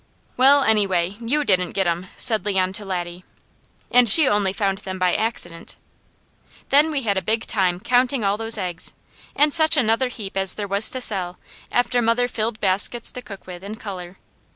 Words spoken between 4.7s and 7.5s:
them by accident!" Then we had a big